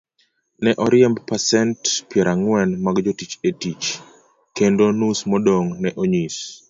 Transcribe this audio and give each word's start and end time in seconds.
Ne 0.63 0.71
oriemb 0.83 1.17
pasent 1.27 1.81
pierang'wen 2.09 2.69
mag 2.83 2.95
jotich 3.05 3.35
e 3.49 3.51
tich, 3.61 3.85
kendo 4.57 4.85
nus 4.99 5.19
modong' 5.31 5.71
ne 5.81 5.89
onyis 6.01 6.35